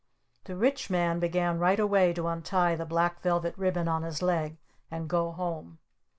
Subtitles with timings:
[0.45, 4.57] The Rich Man began right away to untie the black velvet ribbon on his leg,
[4.89, 5.77] and go home!